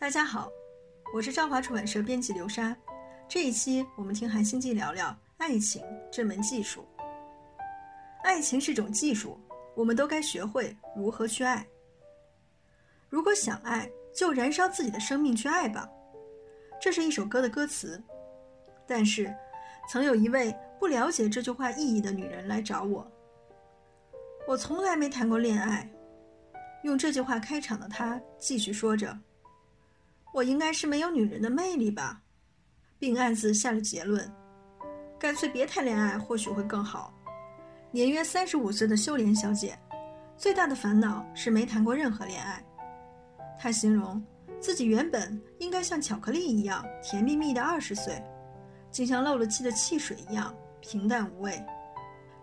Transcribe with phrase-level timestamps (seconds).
[0.00, 0.50] 大家好，
[1.14, 2.74] 我是朝华出版社编辑刘莎。
[3.28, 6.88] 这一期我们听韩星记聊聊爱情这门技术。
[8.22, 9.38] 爱情是种技术，
[9.76, 11.66] 我们都该学会如何去爱。
[13.10, 15.86] 如果想爱，就燃烧自己的生命去爱吧。
[16.80, 18.02] 这是一首歌的歌词。
[18.86, 19.30] 但是，
[19.86, 23.06] 曾有一位不了解这句话意义的女人来找我。
[24.48, 25.86] 我从来没谈过恋爱。
[26.84, 29.14] 用这句话开场的她继续说着。
[30.32, 32.20] 我应该是没有女人的魅力吧，
[32.98, 34.30] 并暗自下了结论：
[35.18, 37.12] 干脆别谈恋爱，或许会更好。
[37.90, 39.76] 年约三十五岁的秀莲小姐，
[40.36, 42.64] 最大的烦恼是没谈过任何恋爱。
[43.58, 44.24] 她形容
[44.60, 48.22] 自己原本应该像巧克力一样甜蜜蜜的二十岁，
[48.90, 51.60] 竟像漏了气的汽水一样平淡无味。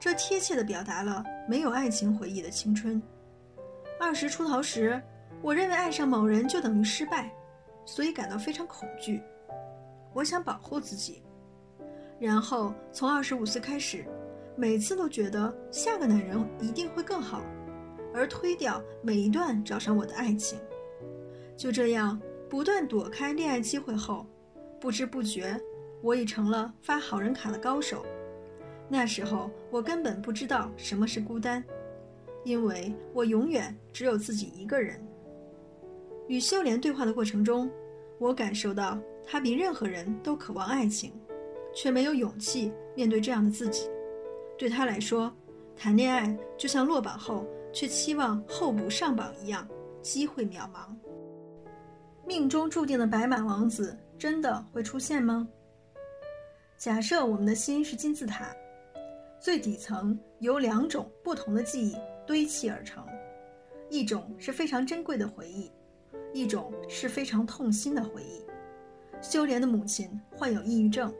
[0.00, 3.00] 这贴切地表达了没有爱情回忆的青春。
[3.98, 5.00] 二十出头时，
[5.40, 7.32] 我认为爱上某人就等于失败。
[7.86, 9.22] 所以感到非常恐惧，
[10.12, 11.22] 我想保护自己，
[12.18, 14.04] 然后从二十五岁开始，
[14.56, 17.42] 每次都觉得下个男人一定会更好，
[18.12, 20.58] 而推掉每一段找上我的爱情。
[21.56, 24.26] 就这样不断躲开恋爱机会后，
[24.80, 25.58] 不知不觉
[26.02, 28.04] 我已成了发好人卡的高手。
[28.88, 31.64] 那时候我根本不知道什么是孤单，
[32.44, 35.00] 因为我永远只有自己一个人。
[36.28, 37.70] 与秀莲对话的过程中，
[38.18, 41.12] 我感受到他比任何人都渴望爱情，
[41.74, 43.88] 却没有勇气面对这样的自己。
[44.58, 45.30] 对他来说，
[45.76, 49.68] 谈恋爱就像落榜后却期望候补上榜一样，
[50.00, 50.88] 机会渺茫。
[52.26, 55.46] 命中注定的白马王子真的会出现吗？
[56.78, 58.54] 假设我们的心是金字塔，
[59.38, 63.06] 最底层由两种不同的记忆堆砌而成，
[63.90, 65.70] 一种是非常珍贵的回忆。
[66.36, 68.44] 一种是非常痛心的回忆。
[69.22, 71.12] 修莲的母亲患有抑郁症，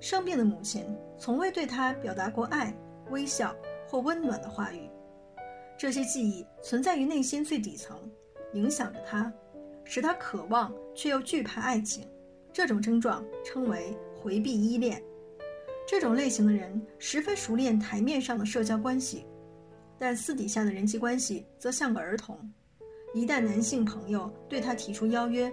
[0.00, 0.84] 生病的母亲
[1.18, 2.74] 从未对他表达过爱、
[3.10, 3.54] 微笑
[3.86, 4.88] 或温暖的话语。
[5.78, 7.98] 这些记忆存在于内心最底层，
[8.54, 9.32] 影响着他，
[9.84, 12.08] 使他渴望却又惧怕爱情。
[12.52, 15.02] 这种症状称为回避依恋。
[15.86, 19.26] 这种类型的人十分熟练台面上的社交关系，
[19.98, 22.38] 但私底下的人际关系则像个儿童。
[23.12, 25.52] 一旦男性朋友对她提出邀约，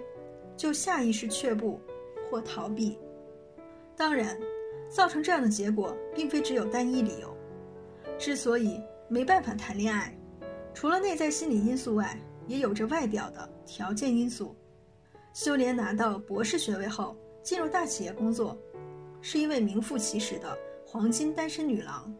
[0.56, 1.80] 就下意识却步
[2.30, 2.98] 或逃避。
[3.96, 4.38] 当然，
[4.88, 7.36] 造成这样的结果并非只有单一理由。
[8.16, 10.16] 之所以没办法谈恋爱，
[10.72, 14.54] 除了内在心理因素外，也有着外表的条件因素。
[15.34, 18.56] 修莲拿到博士学位后，进入大企业工作，
[19.20, 22.12] 是一位名副其实的黄金单身女郎。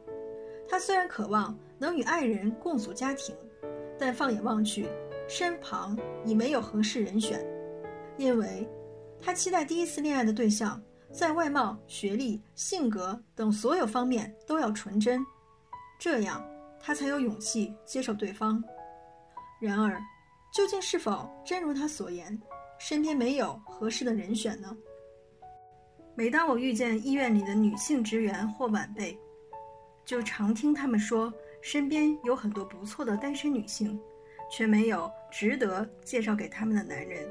[0.69, 3.35] 她虽然渴望能与爱人共组家庭，
[3.99, 4.89] 但放眼望去。
[5.29, 7.39] 身旁已没有合适人选，
[8.17, 8.67] 因为，
[9.21, 15.25] 他期待第一次恋爱的对象在外貌、学历、性格等所有方面都要纯真，
[15.99, 16.43] 这样
[16.81, 18.63] 他才有勇气接受对方。
[19.61, 20.01] 然而，
[20.51, 22.41] 究竟是否真如他所言，
[22.79, 24.75] 身边没有合适的人选呢？
[26.15, 29.17] 每当我遇见医院里的女性职员或晚辈，
[30.07, 34.01] 就常听他们说，身边有很多不错的单身女性。
[34.51, 37.29] 却没有值得介绍给他们的男人，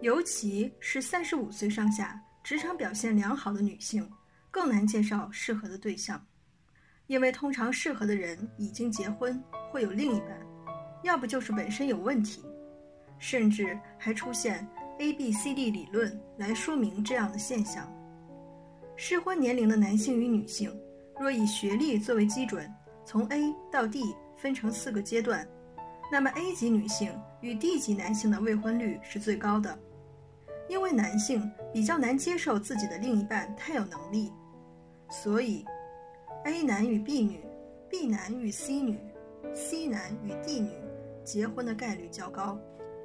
[0.00, 4.08] 尤其是三十五岁上下、职场表现良好的女性，
[4.50, 6.24] 更难介绍适合的对象，
[7.06, 10.40] 因为通常适合的人已经结婚会有另一半，
[11.02, 12.42] 要不就是本身有问题，
[13.18, 14.66] 甚至还出现
[14.98, 17.92] A B C D 理论来说明这样的现象。
[18.96, 20.70] 适婚年龄的男性与女性，
[21.18, 22.70] 若以学历作为基准，
[23.04, 24.02] 从 A 到 D
[24.36, 25.46] 分成四个阶段。
[26.10, 29.78] 那么 A 级女性与 D 级男性的未婚率是最高的，
[30.68, 34.32] 因为男性比较难接受自己的另一半太有能力，
[35.08, 35.64] 所以
[36.44, 37.40] A 男与 B 女、
[37.88, 38.98] B 男与 C 女、
[39.54, 40.70] C 男与 D 女
[41.22, 42.58] 结婚的概率较高。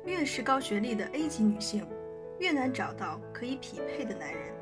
[0.06, 1.84] 越是高学历的 A 级女性，
[2.40, 4.54] 越难找到可以匹配的男人。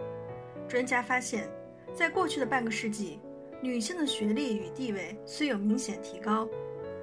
[0.69, 1.49] 专家发现，
[1.93, 3.19] 在过去的半个世纪，
[3.61, 6.47] 女性的学历与地位虽有明显提高。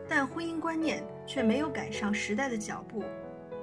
[0.09, 3.05] 但婚姻观念却没有赶上时代的脚步，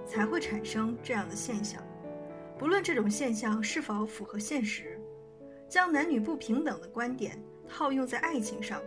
[0.05, 1.83] 才会产生这样的现象。
[2.57, 4.97] 不论这种现象是否符合现实，
[5.67, 7.37] 将男女不平等的观点
[7.67, 8.81] 套用在爱情上，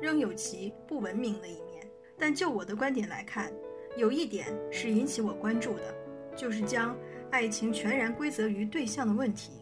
[0.00, 1.88] 仍有其不文明的一面。
[2.18, 3.52] 但就我的观点来看，
[3.96, 5.94] 有一点是引起我关注的，
[6.34, 6.96] 就是将
[7.30, 9.52] 爱情全然归责于对象的问题，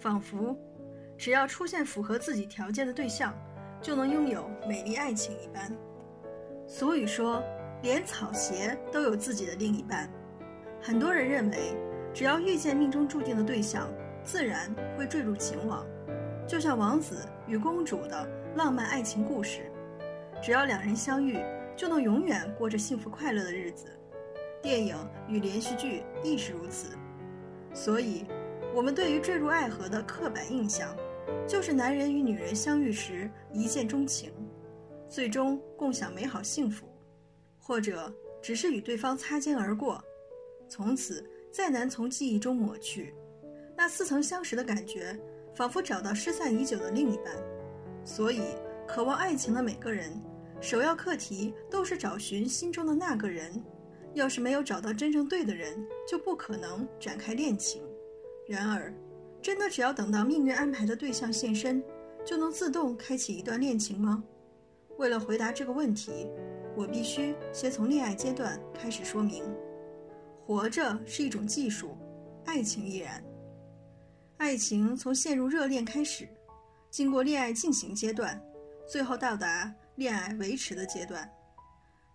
[0.00, 0.58] 仿佛
[1.16, 3.32] 只要出现符合自己条件的对象，
[3.80, 5.72] 就能拥有美丽爱情一般。
[6.66, 7.40] 俗语说，
[7.82, 10.08] 连草鞋都有自己的另一半。
[10.80, 11.76] 很多人认为，
[12.12, 13.88] 只要遇见命中注定的对象，
[14.22, 15.86] 自然会坠入情网，
[16.46, 19.70] 就像王子与公主的浪漫爱情故事，
[20.42, 21.38] 只要两人相遇，
[21.76, 23.86] 就能永远过着幸福快乐的日子。
[24.62, 24.96] 电影
[25.28, 26.96] 与连续剧亦是如此。
[27.74, 28.24] 所以，
[28.74, 30.96] 我们对于坠入爱河的刻板印象，
[31.46, 34.32] 就是男人与女人相遇时一见钟情，
[35.08, 36.86] 最终共享美好幸福，
[37.66, 38.12] 或者
[38.42, 40.02] 只是与对方擦肩而过。
[40.68, 43.14] 从此再难从记忆中抹去，
[43.74, 45.18] 那似曾相识的感觉，
[45.54, 47.26] 仿佛找到失散已久的另一半。
[48.04, 48.42] 所以，
[48.86, 50.12] 渴望爱情的每个人，
[50.60, 53.64] 首要课题都是找寻心中的那个人。
[54.12, 57.82] 要是没有找到真正对的人，就不可能展开恋情。
[58.46, 58.94] 然而，
[59.42, 61.82] 真的只要等到命运安排的对象现身，
[62.24, 64.22] 就能自动开启一段恋情吗？
[64.98, 66.28] 为了回答这个问题，
[66.76, 69.44] 我必须先从恋爱阶段开始说明。
[70.46, 71.96] 活着是一种技术，
[72.44, 73.24] 爱情亦然。
[74.36, 76.28] 爱情从陷入热恋开始，
[76.90, 78.38] 经过恋爱进行阶段，
[78.86, 81.30] 最后到达恋爱维持的阶段。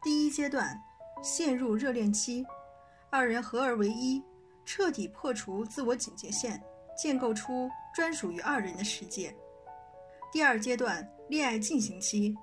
[0.04, 0.80] 第一阶段，
[1.24, 2.46] 陷入热恋期，
[3.10, 4.22] 二人合二为一，
[4.66, 6.62] 彻底破除自我警戒线，
[6.96, 9.36] 建构出专属于二人的世界。
[10.32, 12.36] 第二阶段，恋爱进行期，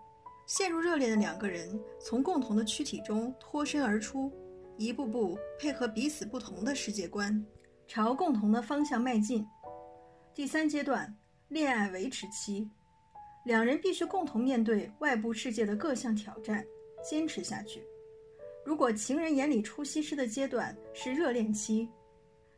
[0.46, 4.32] 陷入热恋的两个人从共同的躯体中脱身而出。
[4.78, 7.44] 一步步配合彼此不同的世界观，
[7.88, 9.43] 朝共同的方向迈进。
[10.34, 11.16] 第三阶段，
[11.48, 12.69] 恋爱维持期，
[13.46, 16.62] 两人必须共同面对外部世界的各项挑战，
[17.02, 17.82] 坚持下去。
[18.66, 21.88] 如果情人眼里出西施的阶段是热恋期，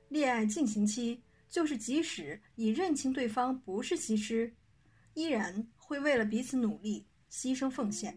[0.09, 4.53] 恋爱进行期就是即使已认清对方不是西施，
[5.15, 8.17] 依然会为了彼此努力牺牲奉献。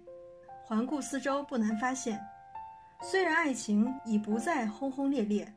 [0.63, 2.19] 环顾四周，不难发现。
[3.03, 5.51] 虽然爱情已不再轰轰烈烈，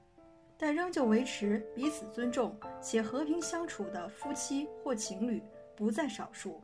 [0.56, 5.42] 但仍旧维持彼此尊重且和平相处的夫妻或情侣
[5.76, 6.60] 不在少数。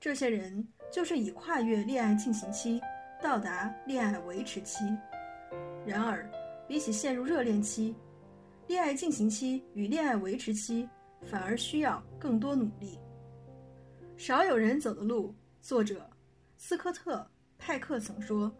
[0.00, 2.80] 这些人就是已跨越恋爱进行期，
[3.22, 4.84] 到达恋爱维持期。
[5.86, 6.28] 然而，
[6.66, 7.94] 比起陷入热恋期，
[8.66, 10.88] 恋爱进行期与恋爱维持期
[11.22, 12.98] 反而需要更多努力。
[14.16, 15.34] 少有人走的路。
[15.64, 16.06] 作者
[16.58, 17.16] 斯科特·
[17.56, 18.54] 派克曾说。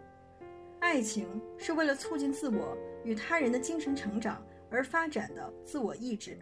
[0.80, 1.28] 爱情
[1.58, 2.74] 是为了促进自我
[3.04, 6.38] 与他人的精神成长而发展的自我意志。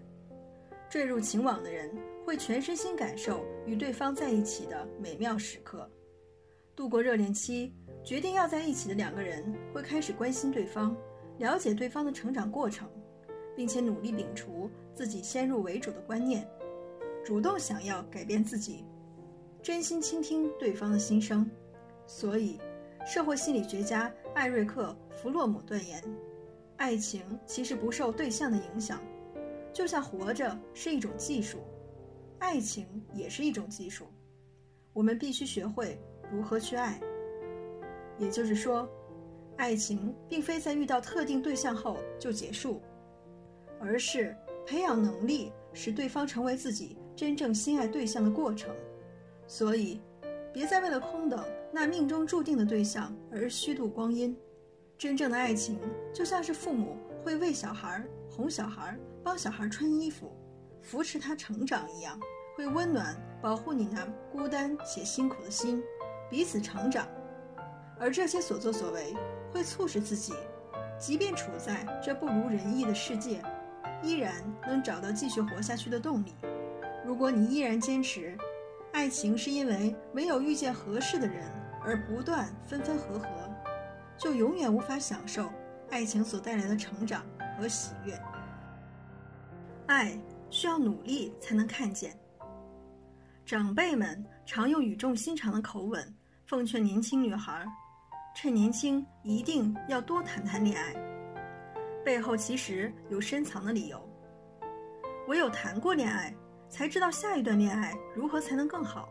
[0.89, 1.93] 坠入情网的人
[2.25, 5.91] 会全身心感受与对方在一起的美妙时刻。
[6.77, 7.75] 度过热恋期，
[8.05, 9.45] 决定要在一起的两个人
[9.75, 10.97] 会开始关心对方，
[11.39, 12.89] 了解对方的成长过程，
[13.57, 16.49] 并且努力摒除自己先入为主的观念，
[17.25, 18.85] 主动想要改变自己，
[19.63, 21.49] 真心倾听对方的心声。
[22.07, 22.59] 所以。
[23.05, 26.01] 社会心理学家艾瑞克·弗洛姆断言
[26.79, 29.03] ：“爱情其实不受对象的影响，
[29.73, 31.59] 就像活着是一种技术，
[32.39, 34.07] 爱情也是一种技术。
[34.93, 36.01] 我们必须学会
[36.31, 37.01] 如何去爱。
[38.19, 38.89] 也就是说，
[39.57, 42.81] 爱情并非在遇到特定对象后就结束，
[43.81, 44.33] 而是
[44.65, 48.73] 培养能力，使对方成为自己真正心爱对象的过程。
[49.53, 50.01] 所以。”
[50.53, 54.37] 别再为了空等那命中注定的对象而虚度光阴。
[54.99, 55.81] 真正的爱情
[56.13, 56.95] 就像是父母
[57.25, 58.95] 会喂小孩、哄小孩、
[59.25, 60.31] 帮小孩穿衣服、
[60.83, 62.21] 扶持他成长一样，
[62.55, 65.83] 会温暖、保护你那孤单且辛苦的心，
[66.29, 67.09] 彼此成长。
[67.99, 69.15] 而这些所作所为
[69.51, 70.35] 会促使自己，
[70.99, 73.43] 即便处在这不如人意的世界，
[74.03, 74.35] 依然
[74.67, 76.35] 能找到继续活下去的动力。
[77.07, 78.37] 如果你依然坚持。
[78.93, 81.51] 爱情是因为没有遇见合适的人
[81.83, 83.27] 而不断分分合合，
[84.17, 85.51] 就永远无法享受
[85.91, 87.25] 爱情所带来的成长
[87.59, 88.17] 和喜悦。
[89.87, 90.17] 爱
[90.51, 92.17] 需要努力才能看见。
[93.45, 96.15] 长辈们常用语重心长的口吻
[96.47, 97.67] 奉劝年轻女孩：
[98.37, 100.95] 趁年轻一定要多谈谈恋爱。
[102.05, 104.01] 背后其实有深藏的理由。
[105.29, 106.33] 唯有谈过恋爱。
[106.73, 109.07] 才知道下一段恋爱如何才能更好，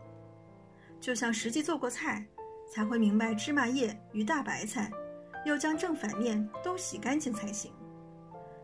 [1.00, 2.26] 就像实际做过菜，
[2.68, 4.90] 才会明白芝麻叶与大白菜，
[5.46, 7.72] 要将正反面都洗干净才行。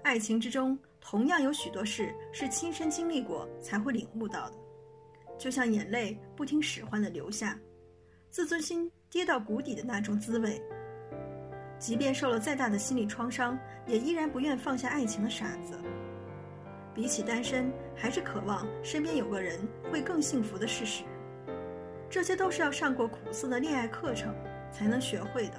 [0.02, 4.56] 爱情之中同样有许多事是亲身经历过才会领悟到的，
[5.38, 7.56] 就像眼泪不听使唤的流下，
[8.30, 10.60] 自尊心跌到谷底的那种滋味。
[11.78, 15.78] 即便受了再大的心理创伤，也依然不愿放下爱情的傻子。
[16.98, 21.04] 比起单身，还是渴望身边有个人会更幸福的事实。
[22.10, 24.34] 这些都是要上过苦涩的恋爱课程
[24.72, 25.54] 才能学会的。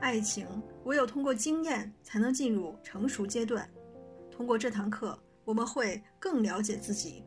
[0.00, 0.44] 爱情
[0.82, 3.70] 唯有通过经验，才能进入成熟阶段。
[4.32, 7.22] 通过这堂课，我们会更了解自己，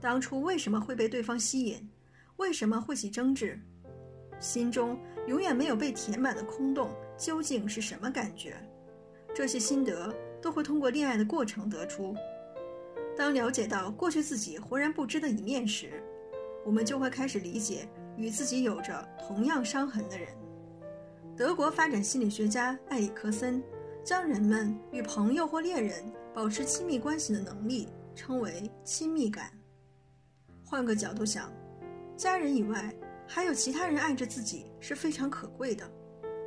[0.00, 1.88] 当初为什么会被对方吸引，
[2.38, 3.56] 为什么会起争执，
[4.40, 4.98] 心中
[5.28, 8.56] 永远没有被填满的空洞究竟是什么感觉？
[9.32, 10.12] 这些心得
[10.42, 12.16] 都会通过恋爱的过程得出。
[13.18, 16.00] 当了解到过去自己浑然不知的一面时，
[16.64, 20.28] 我们就会开始理解与自己有着同样伤痕的人。
[21.36, 23.60] 德国发展心理学家埃里克森
[24.04, 29.50] 将人们与朋友或恋人保持亲密关系的能力称为亲密感。
[30.64, 31.52] 换个角度想，
[32.16, 32.94] 家人以外
[33.26, 35.84] 还有其他人爱着自己是非常可贵的，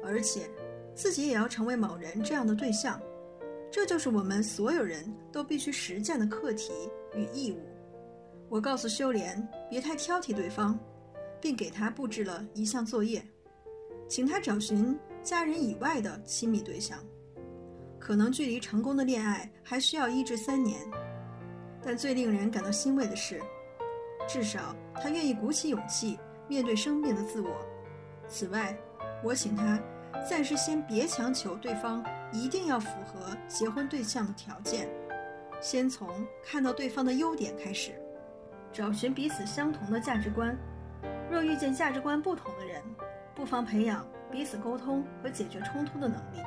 [0.05, 0.49] 而且
[0.95, 2.97] 自己也要成为某人这样的对象，
[3.71, 5.01] 这就是我们所有人
[5.31, 6.73] 都必须实践的课题
[7.15, 7.59] 与义务。
[8.49, 10.77] 我告诉修莲别太挑剔对方，
[11.39, 13.25] 并给他布置了一项作业。
[14.09, 16.99] 请他找寻家人以外的亲密对象，
[17.97, 20.77] 可能距离成功的恋爱还需要一至三年，
[21.81, 23.41] 但最令人感到欣慰的是，
[24.27, 27.49] 至少他愿意鼓起勇气面对生命的自我。
[28.27, 28.77] 此外，
[29.23, 29.81] 我请他
[30.29, 34.87] 暂时先别强求对方一定要符合结婚对象的条件，
[35.61, 36.07] 先从
[36.43, 37.91] 看到对方的优点开始，
[38.71, 40.57] 找寻彼此相同的价值观。
[41.29, 42.81] 若遇见价值观不同的人，
[43.33, 46.37] 不妨培养彼此沟通和解决冲突的能力。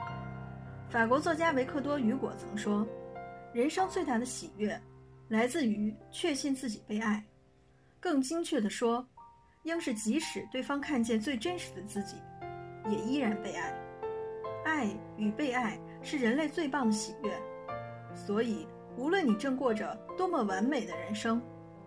[0.90, 2.86] 法国作家维克多·雨果曾说
[3.52, 4.80] ：“人生最大的喜悦，
[5.28, 7.24] 来自于确信自己被爱。
[7.98, 9.04] 更精确地说，
[9.64, 12.16] 应是即使对方看见最真实的自己，
[12.88, 13.74] 也依然被爱。
[14.64, 17.32] 爱与被爱是人类最棒的喜悦。
[18.14, 21.42] 所以，无论你正过着多么完美的人生，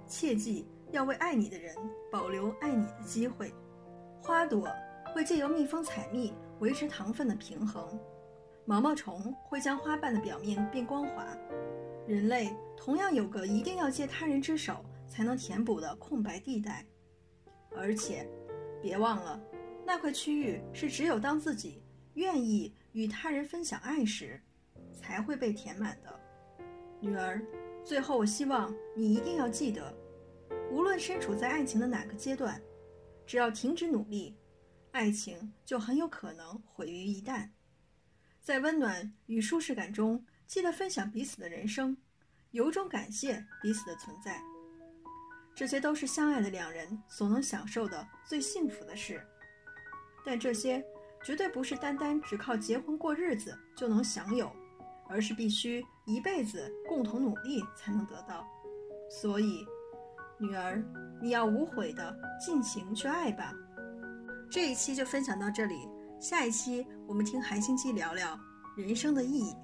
[0.07, 1.75] 切记要为爱你的人
[2.11, 3.53] 保留爱你的机会。
[4.21, 4.67] 花朵。”
[5.15, 7.97] 会借由蜜蜂采蜜维持糖分的平衡，
[8.65, 11.25] 毛毛虫会将花瓣的表面变光滑，
[12.05, 14.75] 人类同样有个一定要借他人之手
[15.07, 16.85] 才能填补的空白地带，
[17.75, 18.29] 而且，
[18.79, 19.39] 别忘了，
[19.87, 21.81] 那块区域是只有当自己
[22.15, 24.37] 愿意与他人分享爱时，
[24.91, 26.19] 才会被填满的。
[26.99, 27.41] 女儿，
[27.85, 29.97] 最后我希望你一定要记得，
[30.69, 32.61] 无论身处在爱情的哪个阶段，
[33.25, 34.35] 只要停止努力。
[34.91, 37.49] 爱情就很有可能毁于一旦，
[38.41, 41.95] 在温暖与舒适感中，记得分享彼此的人生，
[42.51, 44.41] 由衷感谢彼此的存在。
[45.55, 49.25] 这些都是相爱的两人所能享受的最幸福的事，
[50.27, 50.83] 但这些
[51.23, 54.51] 绝对不是单单只靠结婚过日子就能享有，
[55.07, 58.45] 而是必须一辈子共同努力才能得到。
[59.09, 59.65] 所以，
[60.37, 60.83] 女儿，
[61.21, 62.13] 你要无悔的
[62.45, 63.53] 尽情去爱吧。
[64.51, 65.87] 这一期就分享到这里，
[66.19, 68.37] 下一期我们听韩星机聊聊
[68.75, 69.55] 人生的意义。